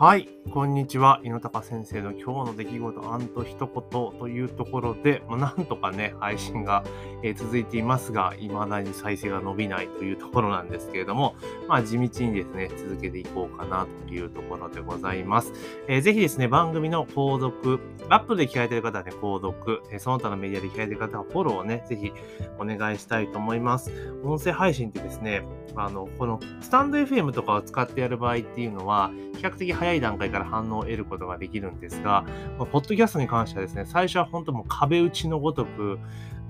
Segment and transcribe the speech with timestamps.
[0.00, 1.20] はい、こんにちは。
[1.24, 3.02] 猪高先生の今日の出来事
[3.34, 6.84] と一言というところで、まあ、なんとかね、配信が、
[7.22, 11.36] え、続いていますが、未だに再生が伸びないというところなんですけれども、
[11.68, 15.52] まあ、地道にですね、続けていこうかなというところでございます。
[15.86, 17.78] えー、ぜひですね、番組の購読、
[18.08, 22.10] アップで聞かれている方はね、購読、え、その他のメディアで聞かれている方はフォローをね、ぜひ
[22.58, 23.92] お願いしたいと思います。
[24.24, 25.42] 音声配信ってですね、
[25.76, 32.24] あの、このスタンド FM とかを使ってやる場合っていうのは、比較的早い段階から反応を得ることができるんですが、
[32.58, 35.98] まあ、ポッドキャストに関してはですね、最初は本当もう壁打ちのごとく、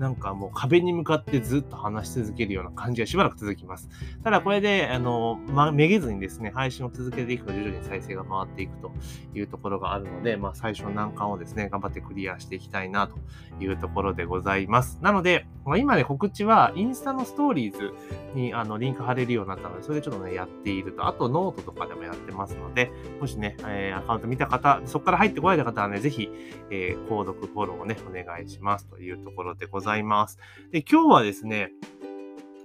[0.01, 3.87] なんかもう壁に向かってずっと話し続けるような感じがしばらく続きます。
[4.23, 8.91] ただこれで、あの、ま、めげずにですね、配信を続けていくと徐々に再生が回っていくと
[9.35, 13.19] いうところがあるので、まあ、最初の難関をですね、頑張ってクリアしていきたいなと
[13.63, 14.97] いうところでございます。
[15.03, 17.93] なので、まあ、今ね、告知はインスタのストーリーズ
[18.33, 21.05] にあのリンク貼れるようになったので、それでちょっとね、やっていると。
[21.05, 26.31] あと、ノートとかでもやってますので、もしね、えー、アカウント見た方、そこから入ってこられた方はね、ぜひ、
[26.71, 29.90] えー、購読、フォローをね、お願いしますというところでございます。
[29.91, 30.37] ざいます
[30.71, 31.71] で、今日はですね、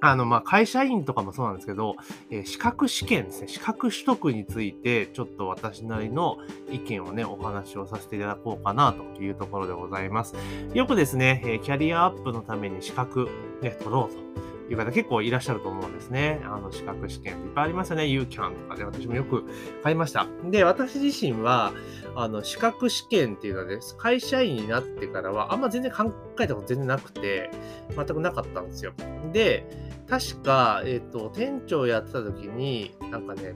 [0.00, 1.96] あの、ま、会社員とかもそうなんですけど、
[2.30, 6.38] えー、資格試験ですね、資格取得について、ちょっと私なりの
[6.70, 10.34] 意見をね、お話をさせていただこうかなというところでございます。
[10.74, 13.28] よくですね、えー、キャリアアップのために資格、
[13.62, 14.45] ね、取ろうと。
[14.68, 16.40] いう方結構いらっしゃると思うんですね。
[16.44, 18.04] あの、資格試験いっぱいありますよね。
[18.04, 19.44] UCAN とかで私もよく
[19.82, 20.26] 買いました。
[20.50, 21.72] で、私自身は、
[22.16, 27.50] あの、資格試験っていうのはです、会社員になってからは、あんま全然考えたこと全然なくて、
[27.94, 28.92] 全くなかったんですよ。
[29.32, 29.66] で、
[30.08, 33.54] 確か、えっ、ー、と、店長やってた時に、なんかね、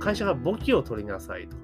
[0.00, 1.56] 会社が簿記を取りなさいと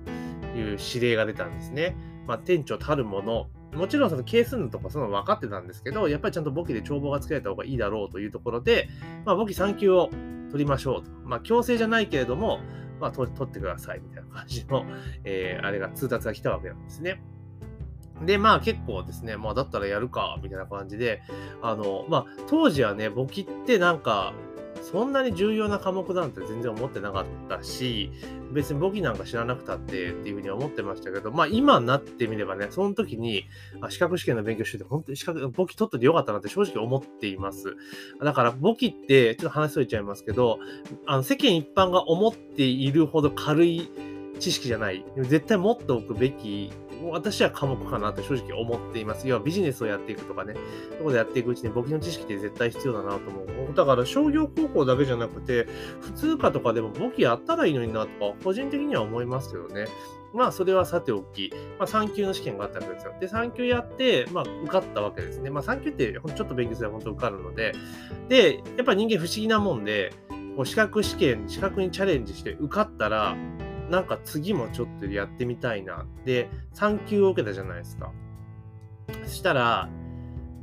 [0.58, 1.96] いう指令が出たんですね。
[2.26, 8.88] まあ、店長たるもの、もちろんその係数のとかその分かってたんですけど、やっぱりちゃんと簿記で帳簿がつけられた方がいいだろうというところで、
[9.24, 10.10] まあ、簿記3級を
[10.50, 11.10] 取りましょうと。
[11.24, 12.60] まあ、強制じゃないけれども、
[13.00, 14.84] まあ、取ってくださいみたいな感じの、
[15.24, 17.22] えー、あれが、通達が来たわけなんですね。
[18.24, 21.22] で、まあ結構ですね、まあだったらやるか、みたいな感じで、
[21.62, 24.32] あの、まあ当時はね、簿記ってなんか、
[24.82, 28.10] そんなに重要な科目なんて全然思ってなかったし、
[28.52, 33.44] 別に簿記なんか知らなくたってっていうふうに思ってましたけど、まあ今になってみればね、その時に
[33.80, 37.76] あ資格試験の勉強してて、本当に資格、簿記取っててよかったなって正直思っています。
[38.22, 40.58] だから簿記って、ちょっと話しといちゃいますけど、
[41.06, 43.90] あの世間一般が思っているほど軽い
[44.40, 45.04] 知識じゃない。
[45.16, 46.72] 絶対持っておくべき
[47.04, 49.28] 私は科目かなと正直思っています。
[49.28, 50.54] 要はビジネスをやっていくとかね、
[50.98, 53.74] そこでやっていくうちに簿記の知識って絶対必要だなと思う。
[53.74, 55.66] だから商業高校だけじゃなくて、
[56.00, 59.86] 普通科とかでも簿記やったらいいのになとか、個人的には思いますけどね。
[60.34, 63.14] まあ、それはさておき、まあ、3級の試験があったわけですよ。
[63.18, 65.50] で、3級やって、まあ、受かったわけですね。
[65.50, 67.72] まあ、3級ってちょっと勉強すれば本当受かるので、
[68.28, 70.12] で、やっぱ人間不思議なもんで、
[70.56, 73.36] こう資格試験、資格にチャレンジして受かったら、
[73.90, 76.06] なんか次もちょっとやってみたいな。
[76.24, 78.12] で、3級を受けたじゃないですか。
[79.24, 79.88] そしたら、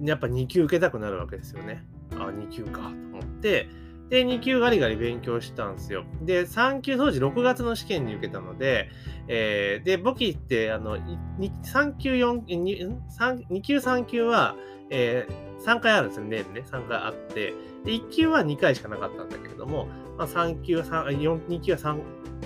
[0.01, 1.83] やっぱ2級受けたくなるわけですよね。
[2.11, 3.69] あ、2級かと思って、
[4.09, 6.05] で、2級ガリガリ勉強したんですよ。
[6.21, 8.89] で、3級当時6月の試験に受けたので、
[9.27, 12.97] えー、で、簿記って、あの、3級4、2,
[13.49, 14.55] 2級3級は、
[14.91, 16.63] えー、3回あるんですよ、年ね。
[16.69, 17.53] 3回あって、
[17.83, 19.87] で、1級は2回しかなかったんだけれども、
[20.17, 21.99] まあ、3級3、4、2級は3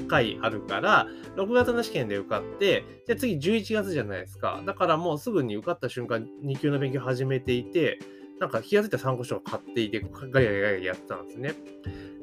[0.08, 4.62] 回あるから、6月の試験で受かって、じゃあ次11月じゃないですか。
[4.66, 8.00] だからもうすぐに受かった瞬間、2級の勉強始めていて、
[8.40, 10.02] なんか気が付いた参考書を買っていて、
[10.32, 11.54] ガリガリガリやってたんですね。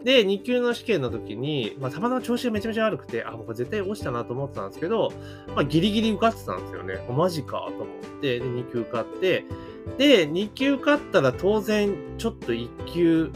[0.03, 5.13] で、2級の試験の時に、まあ、たまたま調子がめちゃめちゃ悪くて、あ、もう絶対落ちたなと思ってたんですけど、
[5.49, 7.05] まあ、ギリギリ受かってたんですよね。
[7.11, 7.87] マジかと思っ
[8.21, 9.45] て、で、2級受かって、
[9.99, 13.33] で、2級受かったら当然、ちょっと1級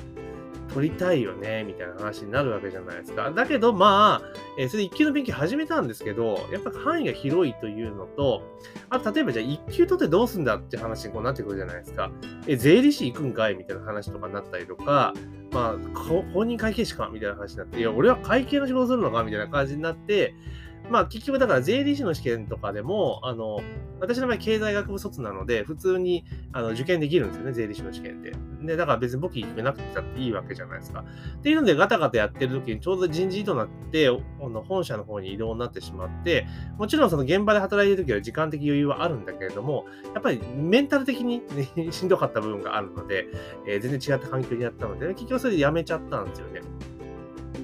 [0.75, 3.31] 取りたいよね、みたいな話になるわけじゃないですか。
[3.31, 4.27] だけど、まあ、
[4.59, 8.43] えー、それで1級の勉強始めたんですけど、やっぱ範囲が広いというのと、
[8.89, 12.11] あと、例えばじゃあ1級取ってどうすんだって話にこうなってくるじゃないですか。
[12.47, 15.15] え、税理士行くんかいみたいな話とかになったりとか、
[15.53, 20.34] まあ、公認会計士かみたいな話になって、いや、俺は会計の仕事するのかみたいな感じになって、
[20.88, 23.60] まあ結局だから税理士の試験とかでも、あの、
[24.00, 28.32] 私の場合経済学部卒なので、普通にあの受験できるんですよね、税理士の試験って。
[28.62, 31.04] で、だから別に簿記決めなくてたっていいわけじゃないですか。
[31.38, 36.47] っていうのでガタガタやってる時にちょうど人事異動になって、あの本社の方に移動になってしまって、
[36.78, 39.84] もちろんその現場で働いてる時は時間的余裕はあるんだけれども、
[40.15, 41.42] やっぱりメンタル的に、
[41.77, 43.28] ね、 しんどかった部分があるので、
[43.66, 46.62] えー、全然違った環境になったので、結局それで辞めちゃったんですよね。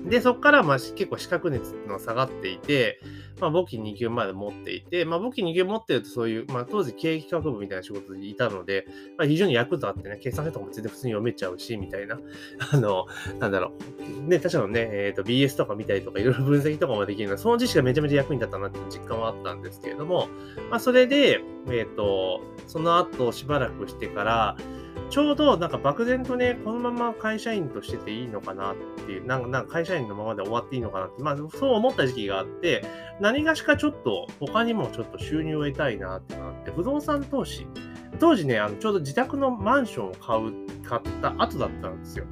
[0.09, 3.01] で、そこからまあ結構資格熱っていうのは下がっていて、
[3.41, 8.87] まあ、簿記2級まで持っていて、まあ、簿記2級持ってるとそういう、まあ、当時経営企画部みたいな仕事にいたので、
[9.19, 12.19] まあ、非常に役立ってね、計算書とかも全然普通に読めちゃうし、みたいな。
[12.73, 13.07] あの、
[13.39, 13.73] なんだろ
[14.25, 14.29] う。
[14.29, 20.29] ね、確かのね、えっ、ー、と、BS とか見たりとか、いろいろ分析とかもできるので、その知識がめちゃめちゃ役に立ったなっていう実感はあったんですけれども、
[20.71, 24.57] まあ、それで、えっ、ー、と、その後しばらくしてから、
[25.09, 28.77] ちょうどなんか漠然とね、このまま会社員としてていいのかなっ
[29.07, 32.85] ていう、なんかなんか会社員のままで終わっていいのかなって、まあそう思った時期があって、
[33.21, 37.67] 何がしかちょっと他にもちょっと収入を得たいなってなって、不動産投資。
[38.19, 42.25] 当時ね、あのちょうど自宅のマンションを買う、買った後だったんですよ。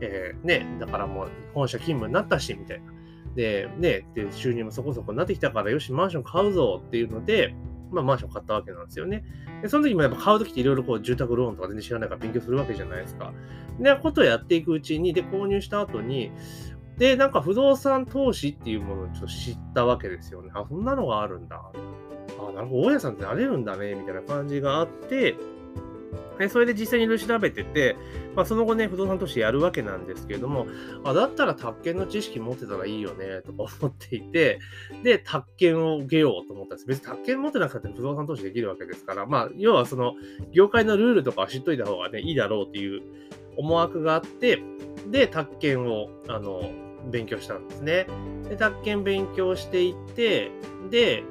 [0.00, 2.92] えー、ね、だからもう本社勤務になったし、みたいな。
[3.34, 7.54] で、ね、で、収入もそこそこになってきたから、よし、マンション買うぞっていうので、
[7.92, 9.24] まあ、マンション買ったわけなんですよね。
[9.62, 13.32] で、その時もやっぱ買う時っていろいろこう、住宅ローンとか全然知らないから勉強するわけじゃないですか。
[13.78, 16.32] で、ことをやっていくうちに、で、購入した後に、
[16.98, 20.50] で、なんか不動産投資っていうものをちょっと知ったわけですよね。
[20.54, 21.56] あ、そんなのがあるんだ。
[22.38, 25.36] あ、なんか、大家さんってなれるんだね、みたいな感じがあって、
[26.38, 27.96] でそれで実際にいろいろ調べてて、
[28.34, 30.66] まあ、その後ね、不動産投資やるわけなんですけれども、
[31.04, 34.58] あだったら宅建の知識持ってたらいいよね、とか思っていて、
[35.02, 36.86] で、宅建を受けようと思ったんです。
[36.86, 40.14] 別に宅建持ってなくても不動産投資できるわけですから、まあ、要はその、
[40.52, 43.02] 業界のルールとかは知っといた方がね、いいだろうっていう
[43.56, 44.62] 思惑があって、
[45.10, 46.70] で、宅建を、あの、
[47.10, 48.06] 勉強したんですね。
[48.48, 50.50] で、宅建勉強していって、
[50.90, 51.24] で、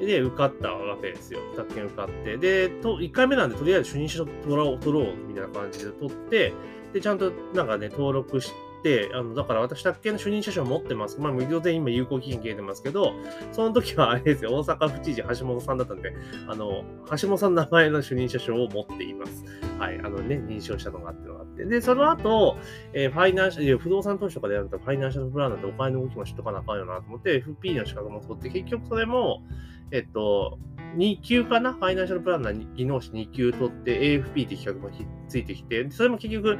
[0.00, 1.40] で、受かったわけですよ。
[1.56, 2.36] 宅建受かって。
[2.36, 6.52] で、と1回目なんで、とりあえず主任者取ろう、取ろうみたいな感じで取って、
[6.92, 8.52] で、ちゃんとなんかね、登録し
[8.82, 11.20] て、あの、だから私、宅建の主任者証持ってます。
[11.20, 13.14] まあ、無料で今有効期限切れてますけど、
[13.52, 16.14] その時はあれですよ、大阪府知事橋本さんだったんで、
[16.46, 16.84] あの、
[17.20, 19.44] 橋本さんの名前の主任者証を持っています。
[19.78, 21.64] はい、あのね、認証したのがあってのがあって。
[21.64, 22.56] で、その後、
[22.92, 29.42] えー、ファイナンシャル、不動産投資とかでやると、ファイナンシャルプランなんてお金の動きも知っとかなあかんよなと思って、FP の資格も取って、結局それも、
[29.90, 30.58] えっと、
[30.96, 31.72] 2級かな？
[31.72, 34.90] ファイナンシャルプランナー技能士2級取って AFP って企画も
[35.28, 36.58] ついてきて、それも結局、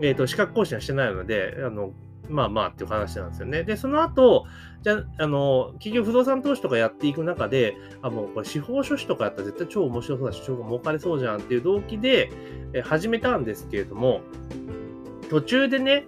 [0.00, 1.92] えっと、資格更新はしてないので、あの、
[2.28, 3.64] まあまあっていう話なんですよね。
[3.64, 4.46] で、その後、
[4.82, 12.30] じゃあ、の、企業不動産投資とかやっていく中で、あ、もうこれ司法書士とかやったら絶対超面白そうだし、超儲かれそうじゃんっていう動機で、
[12.84, 14.22] 始めたんですけれども、
[15.28, 16.06] 途中でね、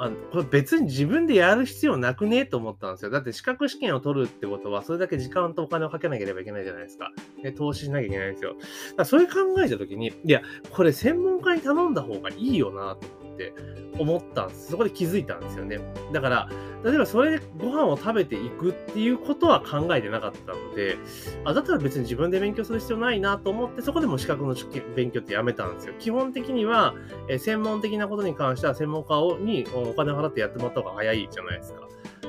[0.00, 2.46] あこれ別に自分でやる必要なくね？
[2.46, 3.10] と思ったんですよ。
[3.10, 7.10] だって資格試験を取るってことは、それだけ時間とお金をかけなければいけないじゃないですか。
[7.42, 8.54] で投資しなきゃいけないんですよ。
[8.54, 8.64] だか
[8.98, 13.54] らそれ考えたときに、いや、これ専門家に頼んだ方がいいよなと思ってって
[13.98, 14.70] 思ったんです。
[14.70, 15.78] そこで気づいたんですよね。
[16.12, 16.48] だから、
[16.84, 20.96] 例えばそれでご飯を食べていくっていうことは考えてなかったので、
[21.44, 24.54] あだったら別に自分で勉強する必要ないなと思って、そこでも資格の
[24.94, 25.94] 勉強ってやめたんですよ。
[25.98, 26.94] 基本的には、
[27.28, 31.87] え専門的なことに関しては専門家をにお金を払ってやってもらった方が早いじゃないですか。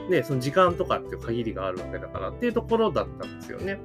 [0.10, 3.80] で、その時間とかっていう限りがあるわけだからっていうところだったんですよね。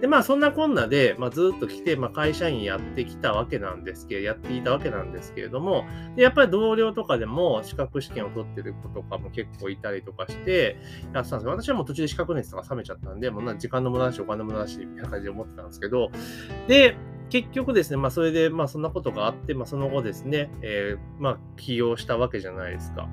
[0.00, 5.86] で、まあそんなこんなで、まあ、ずっと来て、まあ、会社員やってきたわけなんですけど、やっていたわけなんですけれども、
[6.16, 10.78] でやっぱり同僚とかでも資格試験を取ってる子とかも結構いたりとかして、
[11.14, 11.50] やってたんですよ。
[11.50, 16.10] 私はもう途中で資格熱とか冷めちゃったんで、もうな時間の無駄だし、お金の無駄だし、みたいな感じで思ってたんですけど、
[16.68, 16.96] で、
[17.30, 23.08] 結局ですね、まあそれで、まあそんなことがあって、まあその後ですね、えー、まあ起用したわけじゃないですか。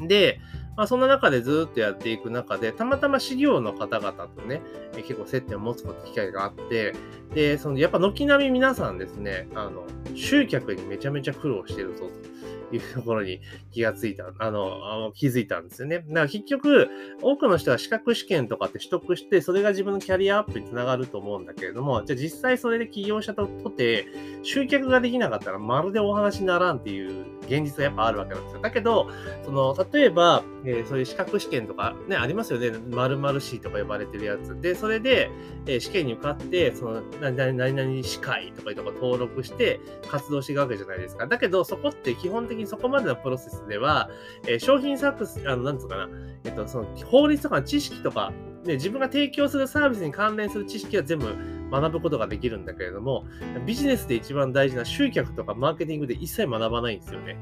[0.00, 0.40] で、
[0.76, 4.62] まあ、そんな中でずっとやっていく中で、たまたま資料の方々とね、
[4.96, 6.94] 結構接点を持つこと機会があって、
[7.34, 12.29] で、そのやっぱ軒並み皆さんですね、あの、集客にめちゃめちゃ苦労してるぞと。
[12.76, 13.40] いうところに
[13.72, 15.98] 気がついた、あの、気づいたんですよね。
[15.98, 16.88] だから結局、
[17.22, 24.06] 多くの人は資格試験とかって取得して、それが自分のキャリアアップにつながると思うんだけれども、じゃあ実際それで起業者ととて、
[24.42, 28.60] 集客ができなかったらまるでお話にならんっていう現実がやっぱあるわけなんですよ。
[28.60, 29.08] だけど、
[29.44, 32.70] その、例えば、えー、そういう資格試験とかね、ありますよね。
[32.70, 34.60] 〇〇 C とか呼ばれてるやつ。
[34.60, 35.30] で、それで、
[35.66, 41.26] えー、試験に受かって、その、何々何々司会とかいうとこ登録して活動していくわけじゃないですか。
[41.26, 44.10] だけど、そこって基本的にそこまでのプロセスでは、
[44.46, 46.08] えー、商品作あの、なんつうかな、
[46.44, 48.32] えっと、その法律とか知識とか、
[48.64, 51.34] ね、自分が提供するサービスに関連する知識は全部
[51.70, 53.24] 学ぶことができるんだけれども、
[53.66, 57.36] ビジネスで一番大事な集客とかマーケティングで一切学ばないんですよね。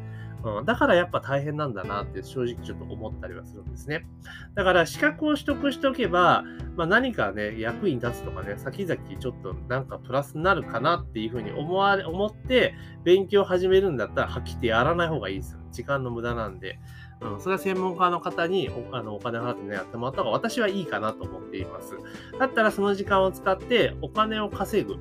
[0.57, 4.07] うん、だからやっぱ大変なんだなって正直ちょっと思ったりはするんですね。
[4.55, 6.45] だから資格を取得しておけば、
[6.76, 12.75] まあ、何かね、役に立つとかね、先々ちょっとなんかプラスになるかなっていうふうに思われ、思って
[13.05, 15.61] 勉強を始めるんだったら、はっきりやらない方がいいですよ。
[15.71, 16.78] 時間の無駄なんで、
[17.21, 21.95] うん、それは専門家の方におあのお金払ってね、やってもらった方が私はいいかなと思っています。
[22.38, 24.97] だったらその時間を使ってお金を稼ぐ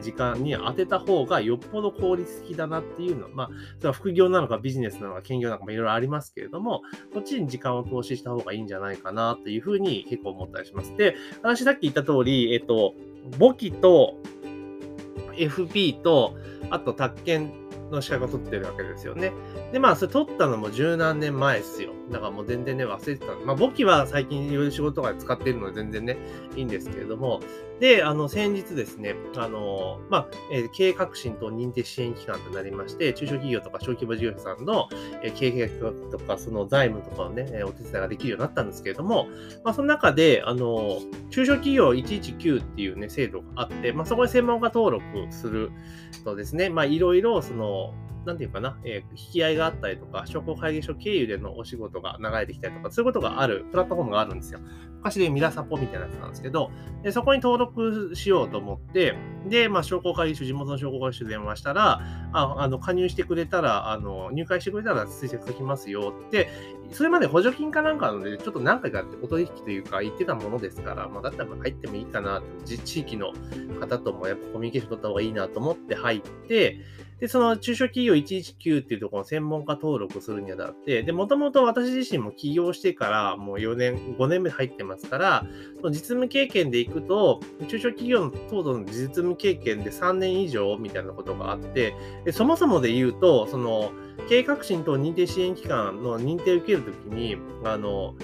[0.00, 6.82] 時間に当てた方がよっぽど効率的だなっていうのは、まあ、それは副業なのかビジネスなのか兼業なのかもいろいろありますけれども、
[7.12, 10.96] こっちに時間を投資した方がいいんじゃないかなというふうに結構思ったりします。
[10.96, 12.94] で、私さっき言った通り、えっと、
[13.38, 14.16] 簿記と
[15.34, 16.36] FP と、
[16.70, 17.52] あと宅建
[17.90, 19.32] の資格を取ってるわけですよね。
[19.72, 21.92] で、まあ、それ取ったのも十何年前ですよ。
[22.12, 23.34] だからもう全然ね、忘れてた。
[23.44, 26.18] まあ、簿記は最近いろいろ仕事とか使ってるので全然ね、
[26.54, 27.40] いいんですけれども、
[27.80, 34.88] で、あの、先日ですね、あの、まあ、えー、経営革新と認定支援機関となりまして、中小企業とか小規模事業者さんの、
[35.22, 39.26] えー、経営計画とか、その財務とかをね、お手伝いができるようになったんですけれども、
[39.64, 41.00] まあ、その中で、あの、
[41.30, 45.72] 中小企業119っていうね、制度があって、まあ、そこに専門家登録する
[46.24, 54.60] とですね、まあ、いろいろ、その、なんていうかな、えー、引き合いがあったりとか、商工会議所経由でのお仕事が流れてきたりとか、そういうことがあるプラットフォームがあるんですよ。
[55.02, 56.70] 昔でミラサポみたいなやつなんですけど、
[57.02, 59.16] でそこに登録しようと思って、
[59.48, 62.00] で、まあ、商工会議所、地元の商工会議所電話したら、
[62.32, 66.48] ああの加入してくれたら、あの入会してくれたら追跡できますよって、
[66.92, 73.32] それまで補助金かなんかなので、ちょっと何回かお取引というか言ってたものですから、まあ、だったら入ってもいいかな地域の
[73.80, 76.78] 方ともやっぱコミュニケーション取った方がいいなと思って入って、
[77.22, 85.46] で、その中小企業119っていうところの専門家登録するにあたって、で、もともと私自身も起業してからもう4年、5年目入ってますますから、
[85.84, 91.94] 実務経験でいくと、中小企業の等々の実務経験で3年以上みたいなことがあって、
[92.32, 93.92] そもそもで言うと、その、
[94.28, 98.14] 経営革新等認定支援機関の認定を受けるときに、あの、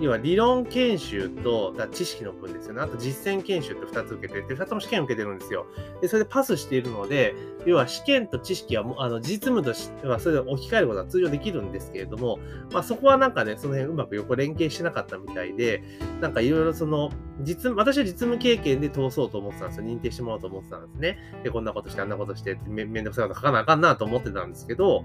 [0.00, 2.82] 要は理論研修と知識の分ですよね。
[2.82, 5.66] あと実践研修って2つ受けてて、2つも試験受けてるんですよ。
[6.02, 7.34] で、それでパスしているので、
[7.64, 12.38] 要は試験と知識はもあの実務としてはそれで置き換えることは通常できるんですけれども、
[12.72, 15.82] まあ、そこはなんかね、その辺うまく横連携してなかったみたいで、
[16.20, 17.10] なんかいろいろその、
[17.40, 19.86] 実私は実務経験で通そうと思ってたんですよ。
[19.86, 21.18] 認定してもらおうと思ってたんですね。
[21.42, 25.04] で、こんなことして、あんなことしてめ、めんどくさいこと書かなあかんなと思ってたんですけど、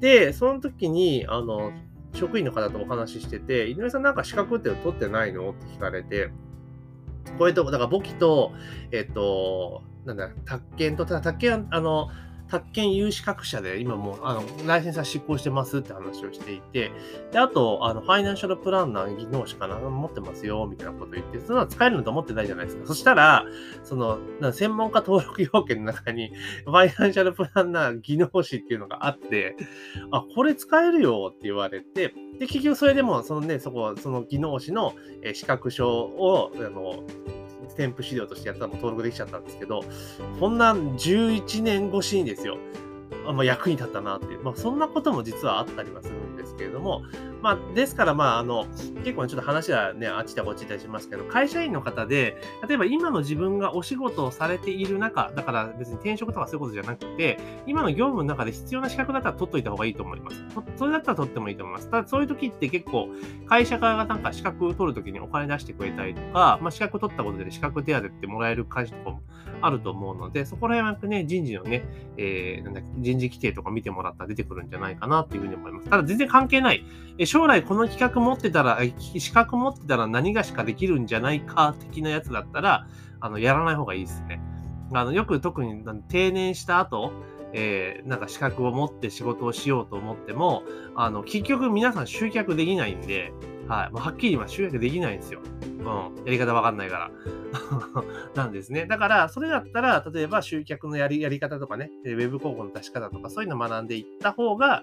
[0.00, 1.72] で、その時に、あの、
[2.14, 5.50] 職員の方とお話ししてて、井上さんなんか資格って取ってないの？
[5.50, 6.30] って聞かれて、
[7.38, 8.52] これと、だから簿記と、
[8.90, 12.08] えっと、なんだ、宅建と、ただ宅建は、あの、
[12.48, 16.90] 宅建有資格者で今もう、あの、ライセンスは執行してますって話をしていて、
[17.32, 22.86] で、あと、あの、ファイナンシャルプランナー技能士かな、持ってますよ、みたいなこと言って、その使えるのと思ってないじゃないですか。
[22.86, 23.44] そしたら、
[23.84, 24.18] その、
[24.52, 26.32] 専門家登録要件の中に、
[26.64, 29.56] ファイナンシャルプランナー技能士っていうのがあって、
[30.10, 34.94] あ、これ使えるよって言われて、で、結局それでも、そのね、そこ、その技能士の
[35.34, 37.04] 資格証を、あの、
[37.74, 39.82] 添付資料としてやったらも登録できちゃったんですけど、
[40.40, 42.58] こんな11年越しにですよ、
[43.26, 46.37] あまあ、役に立ったなっていう、まあ、そんなことも実はあったりはするんで。
[46.48, 47.02] ですけれども、
[47.42, 48.66] まあ、ですから、まあ、あの、
[49.04, 52.36] 結構ちょっと話はね、あっちだこっち行ったりしますけど、会社員の方で、
[52.66, 60.36] 例えば今の自分がお仕事をされている中、だから別に転職とかそういうことじゃなくて、今の業務の中で必要な資格だったら取っといた方がいいと思います。
[60.76, 61.90] それだったら取ってもいいと思います。
[61.90, 63.08] ただ、そういう時って結構、
[63.46, 69.22] 会社側がなんか資格取るときにお金出してくれたりとか、まあ、資格取ったことで資格手当ってもらえる会社とかも
[69.60, 71.84] あると思うので、そこら辺はね、人事のね、
[72.16, 75.88] えー、なんだ人事規定とか見てもらったら出てくるんじゃないかなっていうふうに思います。
[75.88, 76.84] ただ、全然関係ない。
[77.24, 78.80] 将来この企画持ってたら、
[79.16, 82.86] 資格持ってたら何がしかできるんじゃないか的なやつだったら、
[83.20, 84.40] あの、やらない方がいいですね。
[84.92, 87.12] あの、よく特に定年した後、
[87.52, 90.62] えー、なんか資格を持って仕事をしようと思っても、
[90.94, 93.32] あの、結局皆さん集客できないんで、
[93.66, 93.92] はい。
[93.92, 95.40] もうはっきり言集客できないんですよ。
[95.62, 96.24] うん。
[96.24, 97.10] やり方わかんないから。
[98.34, 98.86] なんですね。
[98.86, 104.82] だから、それだったら、例えば集客のやりやり方とかね、ウェブ広告の出し方とか、そういうのを学んでいった方が、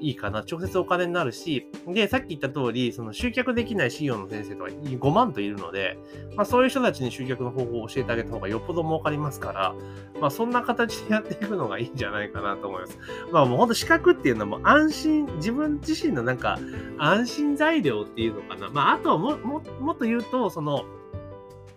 [0.00, 0.40] いいかな。
[0.40, 5.98] 直接お金になるし、で、さっき言った通り、その集客できない CEO の先生とか5万といるので、
[6.36, 9.74] まあそういう人たちに集客の方法を教えてあげた方がよっぽど儲かりますから、
[10.20, 12.98] まあそんな形でやっていくのがいいんじゃないかなと思います。
[13.32, 16.58] まあもうほんと資格っていうのはもう安心、自分自身のなんか
[16.98, 18.68] 安心材料っていうのかな。
[18.68, 20.84] まああとはも、も、もっと言うと、その、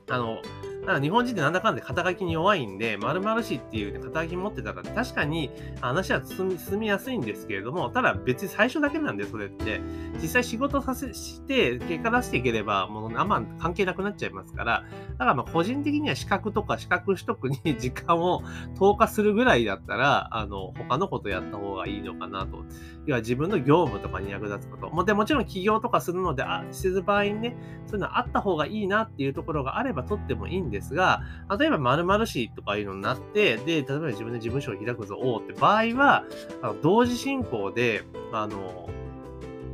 [0.09, 0.39] あの、
[0.81, 9.79] だから日本人ってなんだかんだ肩書きに弱いんで、〇〇氏っていう、肩書き持ってたら、確かに話は進み進みやすいんですけれども、ただ別に最初だけなんで、それって。
[10.21, 18.41] 実際仕事させして、結果出していければ、もうあんま関係なくなっちゃいますから、だからまあ個人的には資格とか資格取得に 時間を
[18.77, 22.65] 投下するぐらいだったら、あの、他のことやった方がいいのかなと。
[23.05, 24.89] 要は自分の業務とかに役立つこと。
[24.89, 31.21] もでもちろん起業とかするので、あ、してる場合にね、そういうのあった方がいいなっていうところがあれば取ってもいいんですが、
[31.59, 36.23] 例えば〇〇市とかいうのになって、で、例えば自分で事務所を開くぞ、おって場合は、
[36.61, 38.89] あの同時進行で、あの、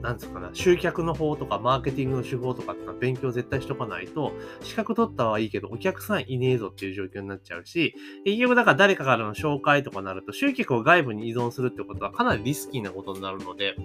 [0.02, 13.76] なんですかね、集客の方とかマーケティングの手法とかってのは勉強絶対しとかないと、資格取ったはいいけど、お客さんいねえぞっていう状況になっちゃうし、結局だから誰かからの紹介とかなると、集客を外部に依存するってことはかなりリスキーなことになるので、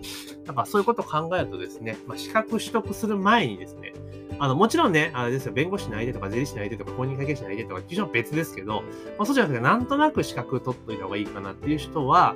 [0.45, 3.93] だからそういうことを考えるとですね、まあ、資格取得する前にですね、
[4.39, 8.83] あの、もちろんね、あれですよ、弁護士内でとか税理士内でとか公認会計士内でとか、基本別ですけど、
[9.17, 12.35] まあ、そうじゃなくて、なんとなく資格取っといた方がいいかなっていう人は、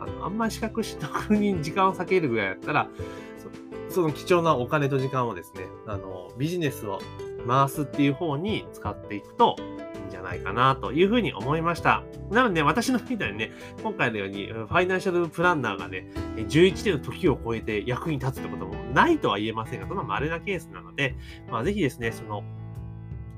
[0.00, 2.88] あの、あんまり資格取得に時間を避けるぐらいだったら、
[3.90, 7.00] その貴重なお金と時間をですね、あの、ビジネスを
[7.46, 12.04] 回すっていう方に使っていくといいんじゃないかなというふうに思いました。
[12.30, 13.50] なので、私のみたいにね、
[13.82, 21.16] 今回のようにファイナンシャルプランナーがね、11年の時を超えて役に立つってこともないとは言えませんが、その稀なケースなので、
[21.50, 22.44] まあ、ぜひですね、その、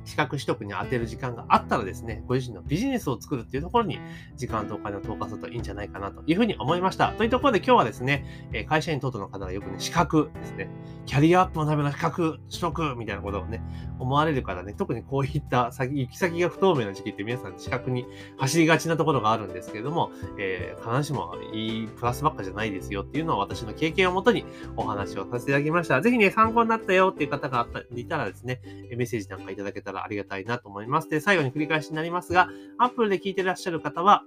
[0.04, 3.98] 資格取得に当てる時間があったらですね、ご自身のビジネスを作るっていうところに
[4.36, 7.12] 時間とお金を投下するといいんじゃないかなというふうに思いました。
[7.12, 8.24] というところで今日はですね、
[8.68, 10.68] 会社員等々の方がよくね、資格ですね、
[11.06, 13.62] キャリアアップのための資格取得みたいなことをね、
[13.98, 18.06] 思われるからね、特にこういった先行き先が不透明な時期って皆さん資格に
[18.38, 24.44] 走りがちなところがあるんですけれども、えー、必ずしもいいプラスばっかじゃないですよっていうのを私の経験をもとに
[24.76, 26.00] お話をさせていただきました。
[26.00, 28.60] ぜひね、参考になったよっていう方がいたらですね、
[28.96, 31.08] メッセージなんかいただけたらたらありがたいなと思います。
[31.08, 34.24] で、最後に繰り返しになりますが、Apple で聞いてらっしゃる方は、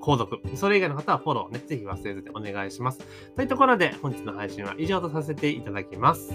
[0.00, 0.40] 購読。
[0.56, 2.98] それ以外の方はフォローね、ぜひ忘れずにお願いします。
[3.36, 6.34] というところで、本日の配信は以上とさせていただきます。